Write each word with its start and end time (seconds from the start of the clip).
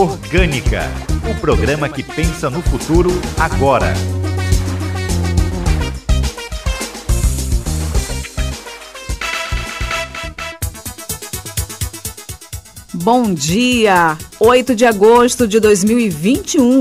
Orgânica, 0.00 0.90
o 1.30 1.38
programa 1.42 1.86
que 1.86 2.02
pensa 2.02 2.48
no 2.48 2.62
futuro 2.62 3.10
agora. 3.38 3.92
Bom 12.94 13.34
dia! 13.34 14.16
8 14.40 14.74
de 14.74 14.86
agosto 14.86 15.46
de 15.46 15.60
2021, 15.60 16.80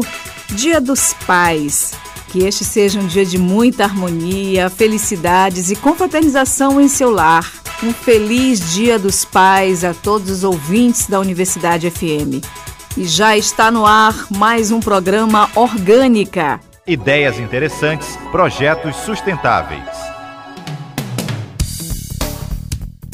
Dia 0.52 0.80
dos 0.80 1.14
Pais. 1.28 1.92
Que 2.30 2.46
este 2.46 2.64
seja 2.64 3.02
um 3.02 3.06
dia 3.06 3.26
de 3.26 3.38
muita 3.38 3.84
harmonia, 3.84 4.70
felicidades 4.70 5.70
e 5.70 5.76
confraternização 5.76 6.80
em 6.80 6.88
seu 6.88 7.12
lar. 7.12 7.52
Um 7.84 7.92
feliz 7.92 8.72
Dia 8.72 8.98
dos 8.98 9.26
Pais 9.26 9.84
a 9.84 9.94
todos 9.94 10.32
os 10.32 10.44
ouvintes 10.46 11.06
da 11.08 11.20
Universidade 11.20 11.92
FM. 11.92 12.69
E 13.00 13.08
já 13.08 13.38
está 13.38 13.72
no 13.72 13.86
ar 13.86 14.28
mais 14.30 14.72
um 14.72 14.82
programa 14.82 15.50
Orgânica. 15.56 16.60
Ideias 16.86 17.40
interessantes, 17.40 18.18
projetos 18.30 18.94
sustentáveis. 18.98 19.88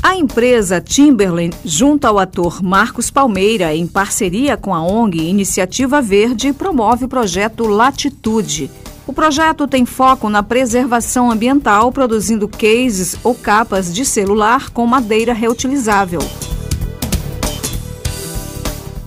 A 0.01 0.15
empresa 0.15 0.81
Timberland, 0.81 1.55
junto 1.63 2.05
ao 2.05 2.17
ator 2.17 2.63
Marcos 2.63 3.11
Palmeira, 3.11 3.75
em 3.75 3.85
parceria 3.85 4.57
com 4.57 4.73
a 4.73 4.81
ONG 4.81 5.19
Iniciativa 5.19 6.01
Verde, 6.01 6.51
promove 6.51 7.05
o 7.05 7.07
projeto 7.07 7.67
Latitude. 7.67 8.71
O 9.05 9.13
projeto 9.13 9.67
tem 9.67 9.85
foco 9.85 10.31
na 10.31 10.41
preservação 10.41 11.29
ambiental, 11.29 11.91
produzindo 11.91 12.47
cases 12.47 13.19
ou 13.23 13.35
capas 13.35 13.93
de 13.93 14.03
celular 14.03 14.71
com 14.71 14.87
madeira 14.87 15.31
reutilizável. 15.31 16.21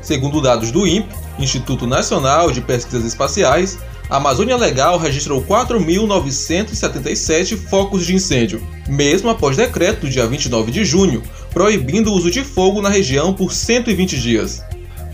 Segundo 0.00 0.40
dados 0.40 0.70
do 0.70 0.86
INPE, 0.86 1.24
Instituto 1.38 1.86
Nacional 1.86 2.50
de 2.50 2.60
Pesquisas 2.60 3.04
Espaciais, 3.04 3.78
a 4.10 4.16
Amazônia 4.16 4.56
Legal 4.56 4.98
registrou 4.98 5.42
4.977 5.42 7.56
focos 7.56 8.04
de 8.06 8.14
incêndio, 8.14 8.62
mesmo 8.86 9.30
após 9.30 9.56
decreto 9.56 10.02
do 10.02 10.10
dia 10.10 10.26
29 10.26 10.70
de 10.70 10.84
junho, 10.84 11.22
proibindo 11.52 12.10
o 12.10 12.14
uso 12.14 12.30
de 12.30 12.44
fogo 12.44 12.82
na 12.82 12.90
região 12.90 13.32
por 13.32 13.50
120 13.52 14.20
dias. 14.20 14.62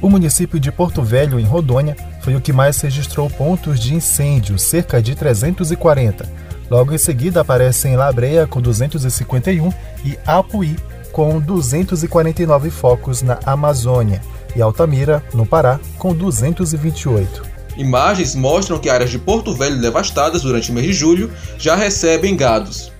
O 0.02 0.10
município 0.10 0.58
de 0.58 0.72
Porto 0.72 1.02
Velho, 1.02 1.38
em 1.38 1.44
Rodônia, 1.44 1.96
foi 2.22 2.34
o 2.34 2.40
que 2.40 2.52
mais 2.52 2.80
registrou 2.80 3.30
pontos 3.30 3.78
de 3.78 3.94
incêndio, 3.94 4.58
cerca 4.58 5.00
de 5.00 5.14
340. 5.14 6.28
Logo 6.70 6.92
em 6.94 6.98
seguida 6.98 7.42
aparecem 7.42 7.96
Labreia, 7.96 8.46
com 8.46 8.60
251, 8.60 9.72
e 10.04 10.18
Apuí, 10.26 10.76
com 11.12 11.40
249 11.40 12.70
focos 12.70 13.22
na 13.22 13.38
Amazônia, 13.44 14.20
e 14.54 14.60
Altamira, 14.60 15.22
no 15.32 15.46
Pará, 15.46 15.78
com 15.98 16.14
228. 16.14 17.42
Imagens 17.76 18.34
mostram 18.34 18.78
que 18.78 18.90
áreas 18.90 19.10
de 19.10 19.18
Porto 19.18 19.54
Velho 19.54 19.80
devastadas 19.80 20.42
durante 20.42 20.70
o 20.70 20.74
mês 20.74 20.86
de 20.86 20.92
julho 20.92 21.30
já 21.56 21.74
recebem 21.74 22.36
gados. 22.36 22.92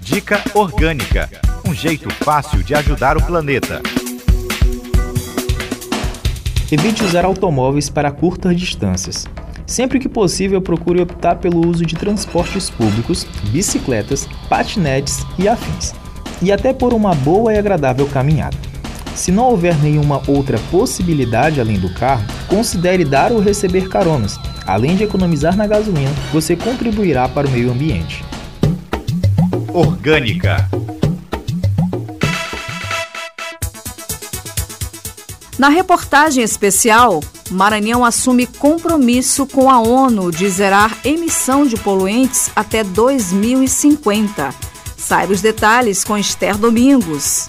Dica 0.00 0.40
Orgânica 0.54 1.28
um 1.66 1.74
jeito 1.74 2.08
fácil 2.24 2.62
de 2.62 2.74
ajudar 2.74 3.16
o 3.16 3.22
planeta. 3.22 3.82
Evite 6.70 7.02
usar 7.02 7.24
automóveis 7.24 7.88
para 7.88 8.10
curtas 8.12 8.56
distâncias. 8.56 9.26
Sempre 9.66 9.98
que 9.98 10.08
possível, 10.08 10.62
procure 10.62 11.00
optar 11.00 11.36
pelo 11.36 11.66
uso 11.66 11.84
de 11.84 11.96
transportes 11.96 12.70
públicos, 12.70 13.24
bicicletas, 13.50 14.28
patinetes 14.48 15.26
e 15.36 15.48
afins, 15.48 15.92
e 16.40 16.52
até 16.52 16.72
por 16.72 16.92
uma 16.92 17.14
boa 17.14 17.52
e 17.52 17.58
agradável 17.58 18.06
caminhada. 18.06 18.56
Se 19.14 19.32
não 19.32 19.44
houver 19.44 19.76
nenhuma 19.78 20.20
outra 20.28 20.58
possibilidade 20.70 21.60
além 21.60 21.78
do 21.78 21.92
carro, 21.94 22.24
considere 22.48 23.04
dar 23.04 23.32
ou 23.32 23.40
receber 23.40 23.88
caronas. 23.88 24.38
Além 24.66 24.96
de 24.96 25.04
economizar 25.04 25.56
na 25.56 25.66
gasolina, 25.66 26.12
você 26.32 26.54
contribuirá 26.54 27.28
para 27.28 27.46
o 27.46 27.50
meio 27.50 27.72
ambiente. 27.72 28.24
Orgânica. 29.72 30.68
Na 35.58 35.70
reportagem 35.70 36.44
especial, 36.44 37.22
Maranhão 37.50 38.04
assume 38.04 38.46
compromisso 38.46 39.46
com 39.46 39.70
a 39.70 39.80
ONU 39.80 40.30
de 40.30 40.48
zerar 40.50 40.98
emissão 41.02 41.66
de 41.66 41.76
poluentes 41.76 42.50
até 42.54 42.84
2050. 42.84 44.75
Saiba 45.06 45.32
os 45.32 45.40
detalhes 45.40 46.02
com 46.02 46.18
Esther 46.18 46.58
Domingos. 46.58 47.46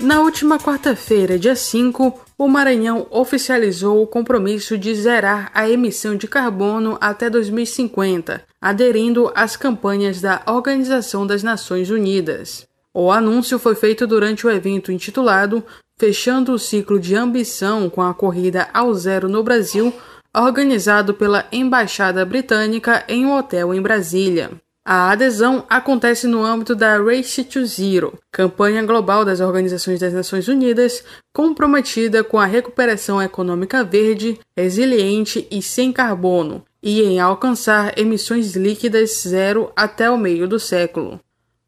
Na 0.00 0.20
última 0.22 0.58
quarta-feira, 0.58 1.38
dia 1.38 1.54
5, 1.54 2.20
o 2.36 2.48
Maranhão 2.48 3.06
oficializou 3.12 4.02
o 4.02 4.06
compromisso 4.08 4.76
de 4.76 4.92
zerar 4.92 5.52
a 5.54 5.70
emissão 5.70 6.16
de 6.16 6.26
carbono 6.26 6.98
até 7.00 7.30
2050, 7.30 8.42
aderindo 8.60 9.30
às 9.36 9.54
campanhas 9.54 10.20
da 10.20 10.42
Organização 10.48 11.24
das 11.24 11.44
Nações 11.44 11.90
Unidas. 11.90 12.66
O 12.92 13.12
anúncio 13.12 13.56
foi 13.56 13.76
feito 13.76 14.04
durante 14.04 14.48
o 14.48 14.50
evento 14.50 14.90
intitulado 14.90 15.64
Fechando 15.96 16.54
o 16.54 16.58
Ciclo 16.58 16.98
de 16.98 17.14
Ambição 17.14 17.88
com 17.88 18.02
a 18.02 18.12
Corrida 18.12 18.68
ao 18.74 18.92
Zero 18.94 19.28
no 19.28 19.44
Brasil, 19.44 19.94
organizado 20.36 21.14
pela 21.14 21.46
Embaixada 21.52 22.24
Britânica 22.24 23.04
em 23.06 23.24
um 23.24 23.36
hotel 23.36 23.72
em 23.72 23.80
Brasília. 23.80 24.50
A 24.90 25.10
adesão 25.10 25.66
acontece 25.68 26.26
no 26.26 26.42
âmbito 26.42 26.74
da 26.74 26.96
Race 26.96 27.44
to 27.44 27.66
Zero, 27.66 28.18
campanha 28.32 28.82
global 28.82 29.22
das 29.22 29.38
Organizações 29.38 30.00
das 30.00 30.14
Nações 30.14 30.48
Unidas 30.48 31.04
comprometida 31.30 32.24
com 32.24 32.38
a 32.38 32.46
recuperação 32.46 33.20
econômica 33.20 33.84
verde, 33.84 34.40
resiliente 34.56 35.46
e 35.50 35.60
sem 35.60 35.92
carbono, 35.92 36.64
e 36.82 37.02
em 37.02 37.20
alcançar 37.20 37.98
emissões 37.98 38.56
líquidas 38.56 39.24
zero 39.28 39.70
até 39.76 40.10
o 40.10 40.16
meio 40.16 40.48
do 40.48 40.58
século. 40.58 41.20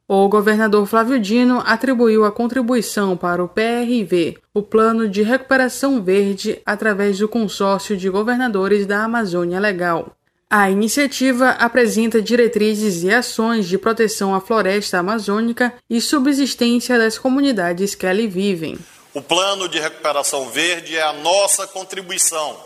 O 0.08 0.26
governador 0.26 0.86
Flávio 0.86 1.20
Dino 1.20 1.62
atribuiu 1.66 2.24
a 2.24 2.32
contribuição 2.32 3.18
para 3.18 3.44
o 3.44 3.48
PRV, 3.48 4.38
o 4.54 4.62
Plano 4.62 5.06
de 5.06 5.20
Recuperação 5.20 6.02
Verde, 6.02 6.62
através 6.64 7.18
do 7.18 7.28
consórcio 7.28 7.98
de 7.98 8.08
governadores 8.08 8.86
da 8.86 9.04
Amazônia 9.04 9.60
Legal. 9.60 10.16
A 10.52 10.68
iniciativa 10.68 11.50
apresenta 11.50 12.20
diretrizes 12.20 13.04
e 13.04 13.14
ações 13.14 13.68
de 13.68 13.78
proteção 13.78 14.34
à 14.34 14.40
floresta 14.40 14.98
amazônica 14.98 15.72
e 15.88 16.00
subsistência 16.00 16.98
das 16.98 17.16
comunidades 17.16 17.94
que 17.94 18.04
ali 18.04 18.26
vivem. 18.26 18.76
O 19.14 19.22
Plano 19.22 19.68
de 19.68 19.78
Recuperação 19.78 20.50
Verde 20.50 20.96
é 20.96 21.02
a 21.02 21.12
nossa 21.12 21.68
contribuição 21.68 22.58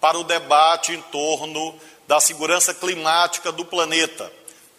para 0.00 0.16
o 0.16 0.22
debate 0.22 0.92
em 0.92 1.02
torno 1.10 1.74
da 2.06 2.20
segurança 2.20 2.72
climática 2.72 3.50
do 3.50 3.64
planeta, 3.64 4.30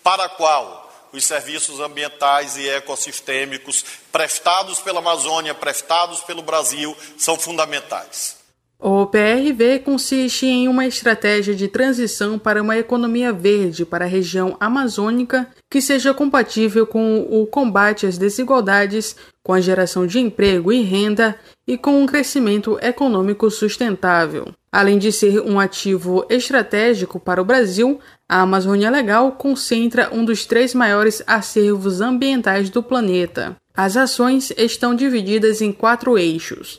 para 0.01 0.24
a 0.24 0.30
qual 0.30 0.90
os 1.12 1.25
serviços 1.25 1.81
ambientais 1.81 2.56
e 2.56 2.69
ecossistêmicos 2.69 3.84
prestados 4.13 4.80
pela 4.80 5.00
Amazônia, 5.00 5.54
prestados 5.54 6.22
pelo 6.22 6.42
Brasil, 6.42 6.96
são 7.18 7.38
fundamentais. 7.38 8.44
O 8.88 9.08
PRV 9.08 9.80
consiste 9.80 10.46
em 10.46 10.68
uma 10.68 10.86
estratégia 10.86 11.56
de 11.56 11.68
transição 11.68 12.38
para 12.38 12.62
uma 12.62 12.78
economia 12.78 13.34
verde 13.34 13.84
para 13.84 14.06
a 14.06 14.08
região 14.08 14.56
amazônica 14.60 15.48
que 15.72 15.82
seja 15.82 16.14
compatível 16.14 16.86
com 16.86 17.28
o 17.28 17.48
combate 17.48 18.06
às 18.06 18.16
desigualdades, 18.16 19.16
com 19.42 19.54
a 19.54 19.60
geração 19.60 20.06
de 20.06 20.20
emprego 20.20 20.72
e 20.72 20.84
renda 20.84 21.36
e 21.68 21.80
com 21.80 22.00
um 22.00 22.06
crescimento 22.06 22.78
econômico 22.80 23.50
sustentável. 23.50 24.54
Além 24.72 25.00
de 25.00 25.12
ser 25.12 25.42
um 25.42 25.60
ativo 25.60 26.24
estratégico 26.30 27.20
para 27.20 27.42
o 27.42 27.46
Brasil, 27.46 28.00
a 28.30 28.42
Amazônia 28.42 28.92
Legal 28.92 29.32
concentra 29.32 30.14
um 30.14 30.24
dos 30.24 30.46
três 30.46 30.76
maiores 30.76 31.24
acervos 31.26 32.02
ambientais 32.02 32.70
do 32.70 32.84
planeta. 32.84 33.56
As 33.76 33.98
ações 33.98 34.54
estão 34.56 34.94
divididas 34.94 35.60
em 35.60 35.72
quatro 35.72 36.20
eixos: 36.20 36.78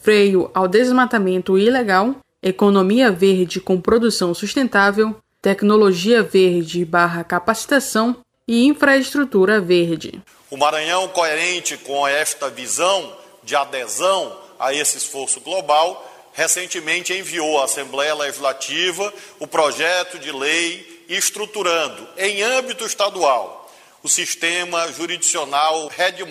freio 0.00 0.50
ao 0.54 0.66
desmatamento 0.66 1.58
ilegal, 1.58 2.16
economia 2.42 3.12
verde 3.12 3.60
com 3.60 3.80
produção 3.80 4.34
sustentável, 4.34 5.14
tecnologia 5.42 6.22
verde 6.22 6.84
barra 6.84 7.22
capacitação 7.22 8.16
e 8.48 8.66
infraestrutura 8.66 9.60
verde. 9.60 10.22
O 10.50 10.56
Maranhão, 10.56 11.06
coerente 11.08 11.76
com 11.76 12.06
esta 12.06 12.50
visão 12.50 13.16
de 13.44 13.54
adesão 13.54 14.36
a 14.58 14.74
esse 14.74 14.98
esforço 14.98 15.40
global, 15.40 16.06
recentemente 16.32 17.12
enviou 17.12 17.60
à 17.60 17.64
Assembleia 17.64 18.14
Legislativa 18.14 19.12
o 19.38 19.46
projeto 19.46 20.18
de 20.18 20.32
lei 20.32 21.04
estruturando, 21.08 22.06
em 22.16 22.42
âmbito 22.42 22.84
estadual, 22.84 23.70
o 24.02 24.08
sistema 24.08 24.90
jurisdicional 24.92 25.88
RED+, 25.88 26.24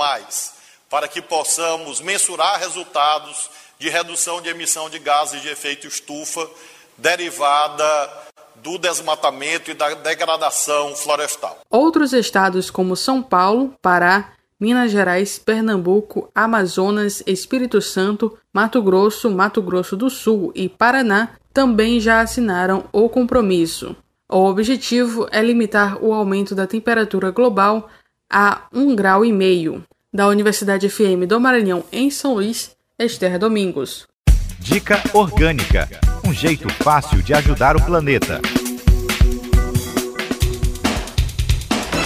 para 0.89 1.07
que 1.07 1.21
possamos 1.21 2.01
mensurar 2.01 2.59
resultados 2.59 3.49
de 3.77 3.89
redução 3.89 4.41
de 4.41 4.49
emissão 4.49 4.89
de 4.89 4.99
gases 4.99 5.41
de 5.41 5.49
efeito 5.49 5.87
estufa 5.87 6.49
derivada 6.97 7.83
do 8.55 8.77
desmatamento 8.77 9.71
e 9.71 9.73
da 9.73 9.93
degradação 9.93 10.95
florestal. 10.95 11.59
Outros 11.69 12.11
estados 12.11 12.69
como 12.69 12.95
São 12.95 13.21
Paulo, 13.21 13.73
Pará, 13.81 14.33
Minas 14.59 14.91
Gerais, 14.91 15.39
Pernambuco, 15.39 16.29
Amazonas, 16.35 17.23
Espírito 17.25 17.81
Santo, 17.81 18.37
Mato 18.53 18.81
Grosso, 18.81 19.31
Mato 19.31 19.61
Grosso 19.61 19.95
do 19.95 20.09
Sul 20.09 20.51
e 20.53 20.67
Paraná 20.67 21.29
também 21.53 21.99
já 21.99 22.19
assinaram 22.19 22.83
o 22.91 23.07
compromisso. 23.07 23.95
O 24.27 24.45
objetivo 24.45 25.27
é 25.31 25.41
limitar 25.41 26.03
o 26.03 26.13
aumento 26.13 26.53
da 26.53 26.67
temperatura 26.67 27.31
global 27.31 27.89
a 28.29 28.67
1,5 28.73 28.95
grau. 28.95 29.81
Da 30.13 30.27
Universidade 30.27 30.89
FM 30.89 31.27
do 31.27 31.39
Maranhão, 31.39 31.83
em 31.91 32.09
São 32.09 32.33
Luís, 32.33 32.71
Esther 32.97 33.37
Domingos. 33.37 34.07
Dica 34.59 34.99
Orgânica 35.13 35.87
um 36.29 36.33
jeito 36.33 36.71
fácil 36.83 37.23
de 37.23 37.33
ajudar 37.33 37.75
o 37.75 37.83
planeta. 37.83 38.39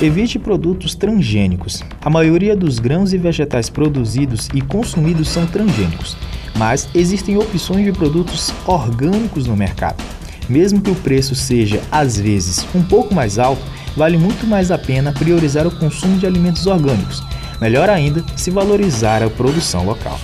Evite 0.01 0.39
produtos 0.39 0.95
transgênicos. 0.95 1.83
A 2.01 2.09
maioria 2.09 2.55
dos 2.55 2.79
grãos 2.79 3.11
e 3.11 3.17
vegetais 3.17 3.69
produzidos 3.69 4.47
e 4.53 4.61
consumidos 4.61 5.27
são 5.27 5.45
transgênicos, 5.45 6.15
mas 6.57 6.87
existem 6.95 7.37
opções 7.37 7.85
de 7.85 7.91
produtos 7.91 8.53
orgânicos 8.65 9.45
no 9.45 9.57
mercado. 9.57 10.01
Mesmo 10.47 10.81
que 10.81 10.91
o 10.91 10.95
preço 10.95 11.35
seja, 11.35 11.81
às 11.91 12.17
vezes, 12.17 12.65
um 12.73 12.83
pouco 12.83 13.13
mais 13.13 13.37
alto, 13.37 13.61
vale 13.95 14.17
muito 14.17 14.47
mais 14.47 14.71
a 14.71 14.77
pena 14.77 15.11
priorizar 15.11 15.67
o 15.67 15.79
consumo 15.79 16.17
de 16.17 16.25
alimentos 16.25 16.65
orgânicos. 16.65 17.21
Melhor 17.63 17.89
ainda, 17.89 18.21
se 18.35 18.51
valorizar 18.51 19.23
a 19.23 19.29
produção 19.29 19.85
local. 19.85 20.19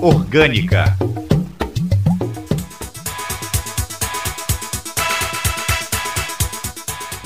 Orgânica 0.00 0.96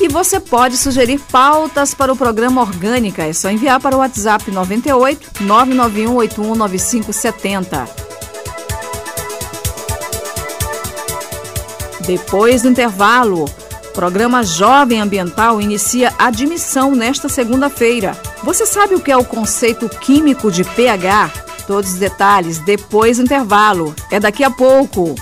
E 0.01 0.09
você 0.09 0.41
pode 0.41 0.77
sugerir 0.77 1.21
pautas 1.21 1.95
para 1.95 2.13
o 2.13 2.17
programa 2.17 2.63
Orgânica. 2.63 3.23
É 3.23 3.33
só 3.33 3.49
enviar 3.49 3.79
para 3.79 3.95
o 3.95 4.01
WhatsApp 4.01 4.51
98 4.51 5.45
991 5.45 6.17
819570. 6.17 7.89
Depois 12.05 12.63
do 12.63 12.71
intervalo, 12.71 13.45
o 13.45 13.93
programa 13.93 14.43
Jovem 14.43 15.01
Ambiental 15.01 15.61
inicia 15.61 16.13
admissão 16.19 16.93
nesta 16.93 17.29
segunda-feira. 17.29 18.17
Você 18.45 18.67
sabe 18.67 18.95
o 18.95 19.01
que 19.01 19.11
é 19.11 19.17
o 19.17 19.25
conceito 19.25 19.89
químico 19.89 20.53
de 20.53 20.65
pH? 20.65 21.33
Todos 21.67 21.95
os 21.95 21.99
detalhes 21.99 22.59
depois 22.59 23.17
do 23.17 23.23
intervalo. 23.23 23.95
É 24.11 24.21
daqui 24.21 24.45
a 24.45 24.51
pouco. 24.51 25.15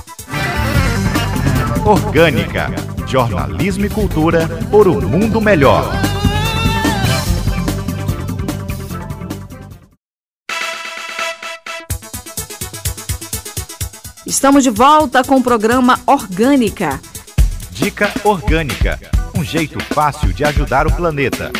Orgânica 1.86 2.66
jornalismo 3.06 3.86
e 3.86 3.90
cultura 3.90 4.48
por 4.70 4.88
um 4.88 5.00
mundo 5.02 5.40
melhor. 5.40 5.84
Estamos 14.26 14.64
de 14.64 14.70
volta 14.70 15.22
com 15.22 15.36
o 15.36 15.42
programa 15.42 16.00
Orgânica. 16.06 17.00
Dica 17.70 18.10
Orgânica 18.24 18.98
um 19.34 19.44
jeito 19.44 19.78
fácil 19.92 20.32
de 20.32 20.44
ajudar 20.44 20.86
o 20.86 20.92
planeta. 20.92 21.50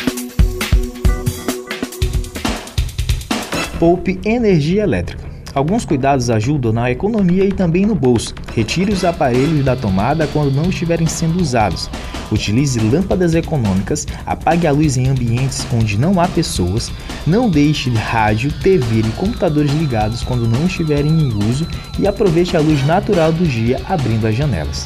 Poupe 3.83 4.17
energia 4.23 4.83
elétrica. 4.83 5.25
Alguns 5.53 5.83
cuidados 5.83 6.29
ajudam 6.29 6.71
na 6.71 6.89
economia 6.89 7.43
e 7.43 7.51
também 7.51 7.85
no 7.85 7.93
bolso. 7.93 8.33
Retire 8.55 8.93
os 8.93 9.03
aparelhos 9.03 9.65
da 9.65 9.75
tomada 9.75 10.25
quando 10.31 10.55
não 10.55 10.69
estiverem 10.69 11.05
sendo 11.05 11.41
usados. 11.41 11.89
Utilize 12.31 12.79
lâmpadas 12.79 13.35
econômicas, 13.35 14.07
apague 14.25 14.65
a 14.65 14.71
luz 14.71 14.95
em 14.95 15.09
ambientes 15.09 15.67
onde 15.73 15.97
não 15.97 16.17
há 16.21 16.29
pessoas, 16.29 16.93
não 17.27 17.49
deixe 17.49 17.89
rádio, 17.89 18.53
TV 18.61 19.01
e 19.01 19.11
computadores 19.17 19.73
ligados 19.73 20.23
quando 20.23 20.47
não 20.47 20.65
estiverem 20.65 21.11
em 21.11 21.49
uso 21.49 21.67
e 21.99 22.07
aproveite 22.07 22.55
a 22.55 22.61
luz 22.61 22.87
natural 22.87 23.33
do 23.33 23.45
dia 23.45 23.81
abrindo 23.89 24.25
as 24.25 24.33
janelas. 24.33 24.85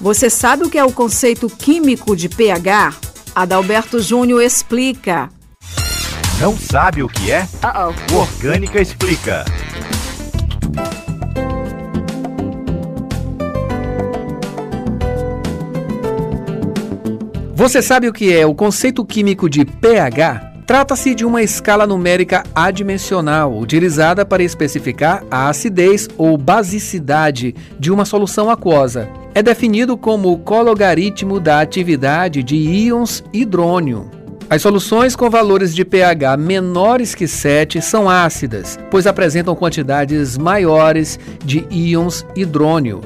Você 0.00 0.30
sabe 0.30 0.62
o 0.62 0.70
que 0.70 0.78
é 0.78 0.84
o 0.84 0.92
conceito 0.92 1.48
químico 1.50 2.14
de 2.14 2.28
pH? 2.28 3.09
Adalberto 3.34 4.00
Júnior 4.00 4.42
explica. 4.42 5.28
Não 6.40 6.56
sabe 6.56 7.02
o 7.02 7.08
que 7.08 7.30
é? 7.30 7.42
Uh 7.62 7.92
-oh. 7.92 8.12
O 8.12 8.16
Orgânica 8.16 8.80
explica. 8.80 9.44
Você 17.54 17.82
sabe 17.82 18.08
o 18.08 18.12
que 18.12 18.34
é 18.34 18.46
o 18.46 18.54
conceito 18.54 19.04
químico 19.04 19.48
de 19.48 19.66
pH? 19.66 20.50
Trata-se 20.66 21.14
de 21.14 21.26
uma 21.26 21.42
escala 21.42 21.86
numérica 21.86 22.42
adimensional 22.54 23.54
utilizada 23.58 24.24
para 24.24 24.42
especificar 24.42 25.24
a 25.30 25.48
acidez 25.48 26.08
ou 26.16 26.38
basicidade 26.38 27.54
de 27.78 27.90
uma 27.90 28.04
solução 28.04 28.48
aquosa. 28.48 29.08
É 29.32 29.42
definido 29.42 29.96
como 29.96 30.32
o 30.32 30.38
cologaritmo 30.38 31.38
da 31.38 31.60
atividade 31.60 32.42
de 32.42 32.56
íons 32.56 33.22
hidrônio. 33.32 34.10
As 34.48 34.62
soluções 34.62 35.14
com 35.14 35.30
valores 35.30 35.72
de 35.72 35.84
pH 35.84 36.36
menores 36.36 37.14
que 37.14 37.28
7 37.28 37.80
são 37.80 38.10
ácidas, 38.10 38.76
pois 38.90 39.06
apresentam 39.06 39.54
quantidades 39.54 40.36
maiores 40.36 41.16
de 41.44 41.64
íons 41.70 42.26
hidrônio. 42.34 43.00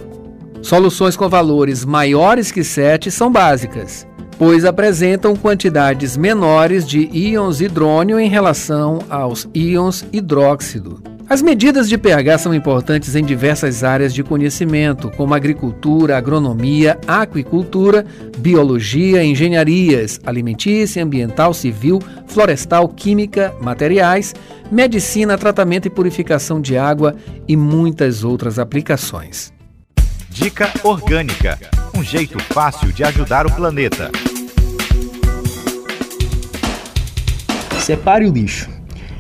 Soluções 0.62 1.14
com 1.14 1.28
valores 1.28 1.84
maiores 1.84 2.50
que 2.50 2.64
7 2.64 3.10
são 3.10 3.30
básicas, 3.30 4.06
pois 4.38 4.64
apresentam 4.64 5.36
quantidades 5.36 6.16
menores 6.16 6.86
de 6.86 7.06
íons 7.12 7.60
hidrônio 7.60 8.18
em 8.18 8.30
relação 8.30 9.00
aos 9.10 9.46
íons 9.54 10.06
hidróxido. 10.10 11.13
As 11.34 11.42
medidas 11.42 11.88
de 11.88 11.98
pH 11.98 12.38
são 12.38 12.54
importantes 12.54 13.16
em 13.16 13.24
diversas 13.24 13.82
áreas 13.82 14.14
de 14.14 14.22
conhecimento, 14.22 15.10
como 15.16 15.34
agricultura, 15.34 16.16
agronomia, 16.16 16.96
aquicultura, 17.08 18.06
biologia, 18.38 19.24
engenharias, 19.24 20.20
alimentícia, 20.24 21.02
ambiental, 21.02 21.52
civil, 21.52 21.98
florestal, 22.28 22.86
química, 22.86 23.52
materiais, 23.60 24.32
medicina, 24.70 25.36
tratamento 25.36 25.86
e 25.86 25.90
purificação 25.90 26.60
de 26.60 26.78
água 26.78 27.16
e 27.48 27.56
muitas 27.56 28.22
outras 28.22 28.60
aplicações. 28.60 29.52
Dica 30.30 30.70
Orgânica 30.84 31.58
um 31.96 32.04
jeito 32.04 32.38
fácil 32.44 32.92
de 32.92 33.02
ajudar 33.02 33.44
o 33.44 33.52
planeta. 33.52 34.08
Separe 37.80 38.24
o 38.24 38.32
lixo. 38.32 38.73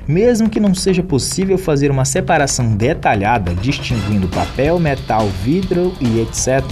Mesmo 0.06 0.50
que 0.50 0.60
não 0.60 0.74
seja 0.74 1.02
possível 1.02 1.56
fazer 1.56 1.90
uma 1.90 2.04
separação 2.04 2.76
detalhada, 2.76 3.54
distinguindo 3.54 4.28
papel, 4.28 4.78
metal, 4.78 5.26
vidro 5.42 5.94
e 5.98 6.20
etc., 6.20 6.62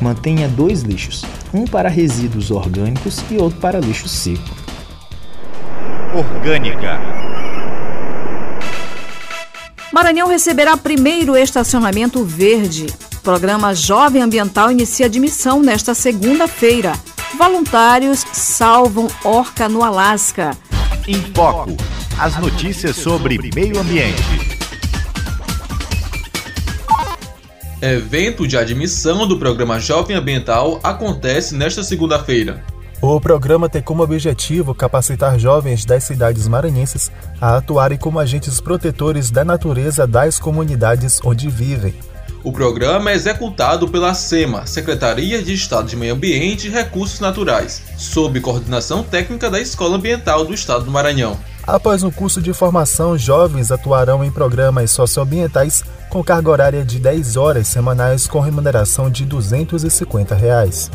mantenha 0.00 0.48
dois 0.48 0.82
lixos, 0.82 1.24
um 1.52 1.66
para 1.66 1.88
resíduos 1.88 2.50
orgânicos 2.50 3.22
e 3.30 3.36
outro 3.36 3.60
para 3.60 3.78
lixo 3.78 4.08
seco. 4.08 4.56
Orgânica. 6.14 6.98
Maranhão 9.92 10.28
receberá 10.28 10.76
primeiro 10.76 11.36
estacionamento 11.36 12.24
verde. 12.24 12.86
O 13.14 13.20
programa 13.20 13.74
Jovem 13.74 14.22
Ambiental 14.22 14.70
inicia 14.70 15.06
admissão 15.06 15.62
nesta 15.62 15.94
segunda-feira. 15.94 16.92
Voluntários 17.36 18.24
salvam 18.32 19.08
orca 19.22 19.68
no 19.68 19.82
Alasca. 19.82 20.56
Em 21.06 21.20
Foco 21.34 21.93
as 22.18 22.38
notícias 22.38 22.96
sobre 22.96 23.38
meio 23.54 23.78
ambiente. 23.78 24.22
Evento 27.82 28.46
de 28.46 28.56
admissão 28.56 29.26
do 29.26 29.38
programa 29.38 29.78
Jovem 29.80 30.16
Ambiental 30.16 30.80
acontece 30.82 31.54
nesta 31.54 31.82
segunda-feira. 31.82 32.64
O 33.02 33.20
programa 33.20 33.68
tem 33.68 33.82
como 33.82 34.02
objetivo 34.02 34.74
capacitar 34.74 35.38
jovens 35.38 35.84
das 35.84 36.04
cidades 36.04 36.48
maranhenses 36.48 37.10
a 37.40 37.56
atuarem 37.56 37.98
como 37.98 38.18
agentes 38.18 38.60
protetores 38.60 39.30
da 39.30 39.44
natureza 39.44 40.06
das 40.06 40.38
comunidades 40.38 41.20
onde 41.22 41.50
vivem. 41.50 41.94
O 42.42 42.52
programa 42.52 43.10
é 43.10 43.14
executado 43.14 43.88
pela 43.88 44.14
SEMA, 44.14 44.66
Secretaria 44.66 45.42
de 45.42 45.52
Estado 45.52 45.88
de 45.88 45.96
Meio 45.96 46.14
Ambiente 46.14 46.68
e 46.68 46.70
Recursos 46.70 47.20
Naturais, 47.20 47.82
sob 47.98 48.40
coordenação 48.40 49.02
técnica 49.02 49.50
da 49.50 49.60
Escola 49.60 49.96
Ambiental 49.96 50.44
do 50.44 50.54
Estado 50.54 50.84
do 50.84 50.90
Maranhão. 50.90 51.38
Após 51.66 52.02
um 52.02 52.10
curso 52.10 52.42
de 52.42 52.52
formação, 52.52 53.16
jovens 53.16 53.72
atuarão 53.72 54.22
em 54.22 54.30
programas 54.30 54.90
socioambientais 54.90 55.82
com 56.10 56.22
carga 56.22 56.50
horária 56.50 56.84
de 56.84 56.98
10 56.98 57.36
horas 57.36 57.68
semanais 57.68 58.26
com 58.26 58.38
remuneração 58.38 59.10
de 59.10 59.24
250 59.24 60.34
reais. 60.34 60.90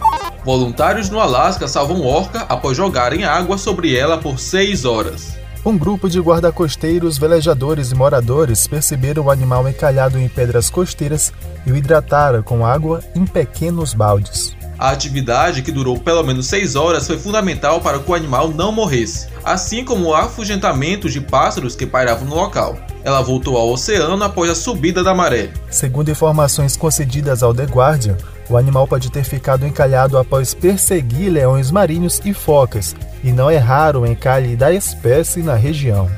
Voluntários 0.46 1.10
no 1.10 1.20
Alasca 1.20 1.68
salvam 1.68 2.06
orca 2.06 2.42
após 2.42 2.78
jogarem 2.78 3.26
água 3.26 3.58
sobre 3.58 3.96
ela 3.96 4.20
por 4.20 4.40
6 4.40 4.86
horas. 4.86 5.40
Um 5.66 5.78
grupo 5.78 6.08
de 6.08 6.20
guarda-costeiros, 6.20 7.18
velejadores 7.18 7.92
e 7.92 7.96
moradores 7.96 8.66
perceberam 8.66 9.24
o 9.24 9.32
animal 9.32 9.68
encalhado 9.68 10.18
em 10.18 10.30
pedras 10.30 10.70
costeiras 10.70 11.34
e 11.66 11.72
o 11.72 11.76
hidrataram 11.76 12.42
com 12.42 12.66
água 12.66 13.04
em 13.14 13.26
pequenos 13.26 13.94
baldes. 13.94 14.59
A 14.80 14.92
atividade, 14.92 15.62
que 15.62 15.74
durou 15.74 16.00
pelo 16.00 16.24
menos 16.24 16.48
6 16.48 16.78
horas, 16.78 17.06
foi 17.06 17.18
fundamental 17.18 17.82
para 17.82 18.00
que 18.00 18.10
o 18.10 18.16
animal 18.16 18.48
não 18.48 18.72
morresse, 18.72 19.28
assim 19.44 19.84
como 19.84 20.06
o 20.06 20.16
afugentamento 20.16 21.10
de 21.10 21.20
pássaros 21.20 21.76
que 21.76 21.86
pairavam 21.86 22.26
no 22.26 22.36
local. 22.36 22.78
Ela 23.04 23.22
voltou 23.22 23.58
ao 23.58 23.70
oceano 23.70 24.24
após 24.24 24.50
a 24.50 24.56
subida 24.56 25.04
da 25.04 25.14
maré. 25.14 25.50
Segundo 25.70 26.10
informações 26.10 26.78
concedidas 26.78 27.44
ao 27.44 27.54
The 27.54 27.66
Guardian, 27.66 28.16
o 28.50 28.56
animal 28.56 28.88
pode 28.88 29.12
ter 29.12 29.26
ficado 29.26 29.68
encalhado 29.68 30.18
após 30.18 30.54
perseguir 30.54 31.30
leões 31.30 31.72
marinhos 31.72 32.22
e 32.24 32.34
focas, 32.34 32.96
e 33.22 33.34
não 33.34 33.50
é 33.50 33.58
raro 33.58 34.02
o 34.02 34.08
encalhe 34.08 34.56
da 34.56 34.72
espécie 34.72 35.44
na 35.44 35.56
região. 35.56 36.10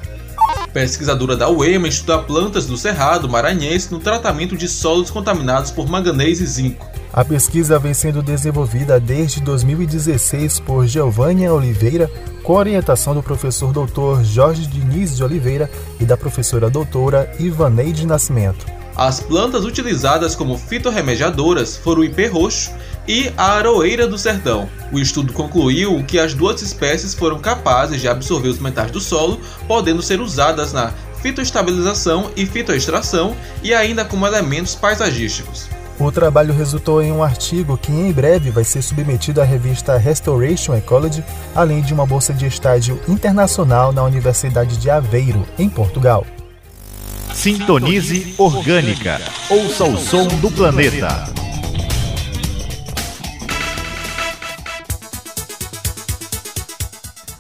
Pesquisadora 0.72 1.36
da 1.36 1.50
UEMA 1.50 1.88
estuda 1.88 2.20
plantas 2.20 2.68
do 2.68 2.77
Cerrado 2.77 3.27
maranhense 3.27 3.91
no 3.91 4.00
tratamento 4.00 4.56
de 4.56 4.68
solos 4.70 5.10
contaminados 5.10 5.72
por 5.72 5.89
manganês 5.89 6.39
e 6.39 6.46
zinco. 6.46 6.90
A 7.13 7.25
pesquisa 7.25 7.77
vem 7.77 7.94
sendo 7.94 8.24
desenvolvida 8.24 8.98
desde 8.98 9.41
2016 9.41 10.62
por 10.62 10.88
Giovânia 10.88 11.53
Oliveira, 11.53 12.10
com 12.41 12.53
orientação 12.53 13.13
do 13.13 13.22
professor 13.22 13.74
doutor 13.74 14.24
Jorge 14.24 14.65
Diniz 14.65 15.18
de 15.18 15.24
Oliveira 15.24 15.70
e 16.00 16.06
da 16.06 16.15
professora 16.15 16.70
doutora 16.70 17.30
Ivaneide 17.38 18.08
Nascimento. 18.08 18.65
As 18.96 19.20
plantas 19.20 19.65
utilizadas 19.65 20.36
como 20.36 20.58
fitorremediadoras 20.58 21.75
foram 21.75 22.00
o 22.00 22.06
ipê 22.06 22.27
roxo 22.27 22.72
e 23.06 23.30
a 23.36 23.56
aroeira 23.56 24.08
do 24.08 24.18
sertão. 24.18 24.70
O 24.89 24.98
estudo 24.98 25.34
concluiu 25.34 26.01
que 26.06 26.18
as 26.18 26.34
duas 26.34 26.62
espécies 26.62 27.13
foram 27.13 27.39
capazes 27.39 28.00
de 28.00 28.08
absorver 28.08 28.50
os 28.50 28.60
metais 28.60 28.89
do 28.89 29.01
solo, 29.01 29.38
podendo 29.68 30.01
ser 30.01 30.22
usadas 30.22 30.72
na 30.72 30.94
fitoestabilização 31.22 32.32
e 32.38 32.46
fitoextração 32.46 33.36
e 33.62 33.74
ainda 33.74 34.06
como 34.06 34.25
elementos 34.25 34.75
paisagísticos. 34.75 35.80
O 36.01 36.12
trabalho 36.12 36.51
resultou 36.51 37.00
em 37.00 37.12
um 37.12 37.24
artigo 37.24 37.77
que 37.77 37.91
em 37.91 38.12
breve 38.12 38.50
vai 38.50 38.63
ser 38.63 38.81
submetido 38.81 39.39
à 39.39 39.43
revista 39.43 39.98
Restoration 39.98 40.74
Ecology, 40.74 41.24
além 41.53 41.79
de 41.81 41.93
uma 41.93 42.08
bolsa 42.08 42.34
de 42.34 42.48
estágio 42.48 43.00
internacional 43.08 43.93
na 43.93 44.03
Universidade 44.03 44.77
de 44.77 44.89
Aveiro, 44.89 45.46
em 45.60 45.70
Portugal. 45.70 46.25
Sintonize 47.31 48.34
Orgânica. 48.39 49.22
Ouça 49.48 49.84
o 49.84 49.96
som 49.96 50.27
do 50.27 50.50
planeta. 50.50 51.31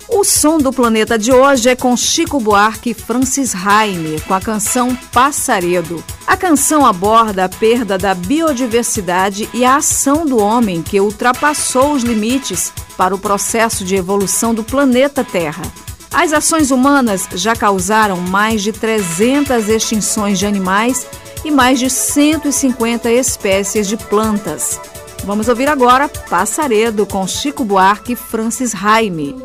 O 0.07 0.23
som 0.23 0.59
do 0.59 0.71
planeta 0.71 1.17
de 1.17 1.33
hoje 1.33 1.67
é 1.67 1.75
com 1.75 1.97
Chico 1.97 2.39
Buarque 2.39 2.91
e 2.91 2.93
Francis 2.93 3.53
Raime, 3.53 4.21
com 4.21 4.35
a 4.35 4.39
canção 4.39 4.95
Passaredo. 5.11 6.03
A 6.31 6.37
canção 6.37 6.85
aborda 6.85 7.43
a 7.43 7.49
perda 7.49 7.97
da 7.97 8.15
biodiversidade 8.15 9.49
e 9.53 9.65
a 9.65 9.75
ação 9.75 10.25
do 10.25 10.37
homem 10.37 10.81
que 10.81 10.97
ultrapassou 10.97 11.91
os 11.91 12.03
limites 12.03 12.71
para 12.95 13.13
o 13.13 13.19
processo 13.19 13.83
de 13.83 13.97
evolução 13.97 14.53
do 14.53 14.63
planeta 14.63 15.25
Terra. 15.25 15.61
As 16.09 16.31
ações 16.31 16.71
humanas 16.71 17.27
já 17.33 17.53
causaram 17.53 18.15
mais 18.15 18.63
de 18.63 18.71
300 18.71 19.67
extinções 19.67 20.39
de 20.39 20.45
animais 20.45 21.05
e 21.43 21.51
mais 21.51 21.79
de 21.79 21.89
150 21.89 23.11
espécies 23.11 23.85
de 23.85 23.97
plantas. 23.97 24.79
Vamos 25.25 25.49
ouvir 25.49 25.67
agora 25.67 26.07
Passaredo 26.07 27.05
com 27.05 27.27
Chico 27.27 27.65
Buarque 27.65 28.13
e 28.13 28.15
Francis 28.15 28.71
Raime. 28.71 29.35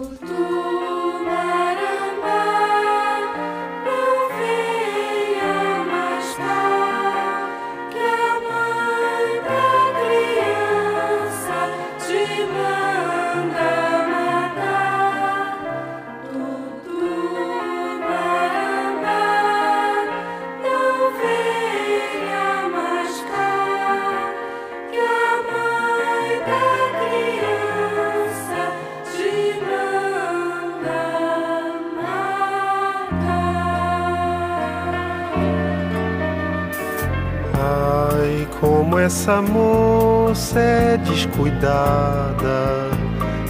Essa 38.98 39.40
moça 39.40 40.58
é 40.58 40.96
descuidada, 40.96 42.90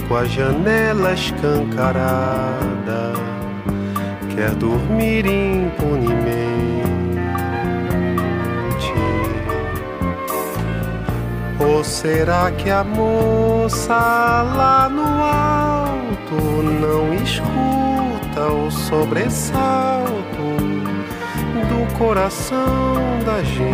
com 0.07 0.15
a 0.15 0.23
janela 0.25 1.13
escancarada, 1.13 3.13
quer 4.35 4.51
dormir 4.51 5.25
impunemente. 5.25 6.37
Ou 11.59 11.83
será 11.83 12.51
que 12.51 12.69
a 12.69 12.83
moça 12.83 13.95
lá 13.95 14.87
no 14.89 15.23
alto 15.23 16.35
não 16.81 17.15
escuta 17.15 18.51
o 18.51 18.69
sobressalto 18.69 20.07
do 21.67 21.97
coração 21.97 22.93
da 23.25 23.41
gente? 23.43 23.66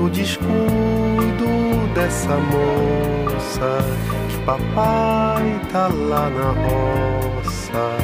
Quanto 0.00 0.14
descuido 0.14 1.92
dessa 1.94 2.34
moça 2.34 3.84
que 4.30 4.38
papai 4.46 5.60
tá 5.70 5.88
lá 5.88 6.30
na 6.30 6.52
roça 6.52 7.98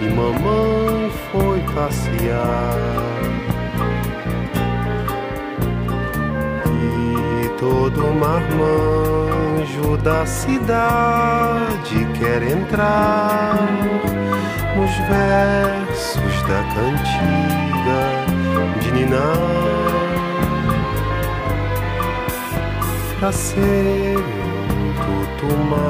e 0.00 0.04
mamãe 0.10 1.10
foi 1.32 1.58
passear. 1.74 3.20
E 6.70 7.48
todo 7.58 8.14
marmanjo 8.14 9.96
da 10.04 10.24
cidade 10.24 12.06
quer 12.16 12.44
entrar 12.44 13.56
nos 14.76 14.96
versos 15.08 16.42
da 16.42 16.62
cantiga 16.74 18.02
de 18.80 18.92
Ninar. 18.92 19.63
Um 23.26 23.30
tutumaramba. 25.40 25.88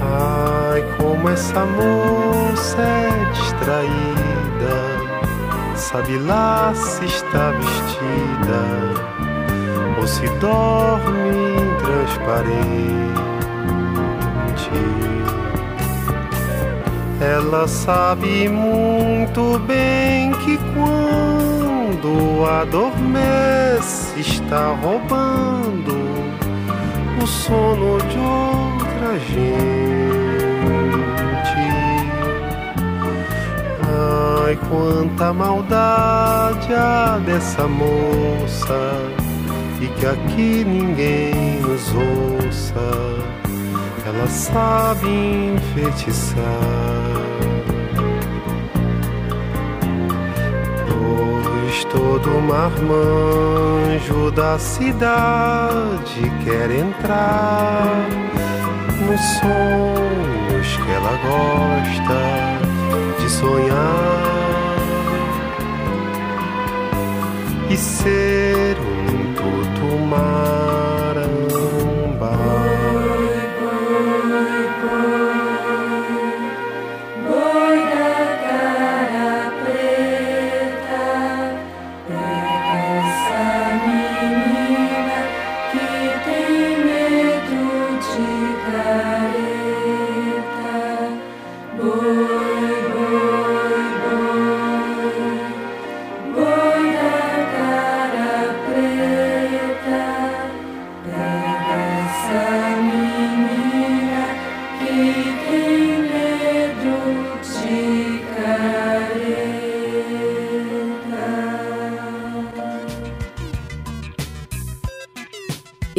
Ai, 0.00 0.82
como 0.96 1.28
essa 1.28 1.66
moça 1.66 2.80
é 2.80 3.32
distraída. 3.34 4.76
Sabe 5.76 6.16
lá 6.20 6.72
se 6.74 7.04
está 7.04 7.50
vestida 7.50 8.64
Ou 10.00 10.06
se 10.06 10.26
dorme 10.38 11.58
transparente. 11.82 13.04
Ela 17.20 17.68
sabe 17.68 18.48
muito 18.48 19.58
bem 19.66 20.32
que 20.32 20.56
quando 20.72 20.93
adormece 22.64 24.20
está 24.20 24.74
roubando 24.82 25.94
o 27.22 27.26
sono 27.26 27.98
de 27.98 28.18
outra 28.18 29.18
gente. 29.18 29.54
Ai, 34.46 34.58
quanta 34.68 35.32
maldade 35.32 36.72
há 36.74 37.20
dessa 37.24 37.66
moça 37.68 38.98
e 39.80 39.86
que 39.86 40.06
aqui 40.06 40.64
ninguém 40.64 41.60
nos 41.60 41.94
ouça 41.94 43.24
ela 44.06 44.26
sabe 44.26 45.08
enfeitiçar. 45.56 47.23
Todo 51.94 52.40
marmanjo 52.40 54.30
da 54.32 54.58
cidade 54.58 56.20
quer 56.44 56.70
entrar 56.72 58.08
nos 59.06 59.20
sonhos 59.38 60.76
que 60.76 60.90
ela 60.90 61.16
gosta 61.22 62.20
de 63.20 63.30
sonhar 63.30 64.74
e 67.70 67.76
ser 67.76 68.76
um 68.80 69.32
tutumar. 69.34 70.93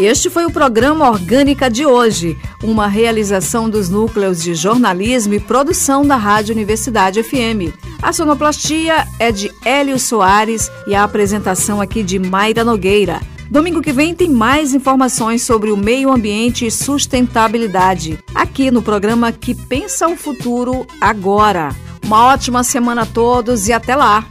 Este 0.05 0.29
foi 0.29 0.45
o 0.45 0.51
programa 0.51 1.09
Orgânica 1.09 1.67
de 1.67 1.83
hoje, 1.83 2.37
uma 2.63 2.87
realização 2.87 3.67
dos 3.67 3.89
núcleos 3.89 4.39
de 4.39 4.53
jornalismo 4.53 5.33
e 5.33 5.39
produção 5.39 6.05
da 6.05 6.15
Rádio 6.15 6.53
Universidade 6.53 7.23
FM. 7.23 7.73
A 8.03 8.13
sonoplastia 8.13 9.07
é 9.17 9.31
de 9.31 9.51
Hélio 9.65 9.97
Soares 9.97 10.69
e 10.85 10.93
a 10.93 11.03
apresentação 11.03 11.81
aqui 11.81 12.03
de 12.03 12.19
Mayra 12.19 12.63
Nogueira. 12.63 13.19
Domingo 13.49 13.81
que 13.81 13.91
vem 13.91 14.13
tem 14.13 14.29
mais 14.29 14.75
informações 14.75 15.41
sobre 15.41 15.71
o 15.71 15.77
meio 15.77 16.11
ambiente 16.11 16.67
e 16.67 16.71
sustentabilidade, 16.71 18.19
aqui 18.35 18.69
no 18.69 18.83
programa 18.83 19.31
Que 19.31 19.55
Pensa 19.55 20.07
o 20.07 20.15
Futuro 20.15 20.85
Agora. 21.01 21.69
Uma 22.05 22.25
ótima 22.25 22.63
semana 22.63 23.01
a 23.01 23.07
todos 23.07 23.67
e 23.67 23.73
até 23.73 23.95
lá! 23.95 24.23